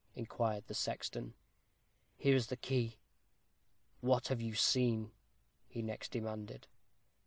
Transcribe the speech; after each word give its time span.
inquired 0.15 0.65
the 0.65 0.73
sexton. 0.73 1.35
"Here 2.17 2.35
is 2.35 2.47
the 2.47 2.55
key." 2.57 2.97
"What 3.99 4.29
have 4.29 4.41
you 4.41 4.55
seen?" 4.55 5.11
he 5.67 5.83
next 5.83 6.09
demanded. 6.09 6.65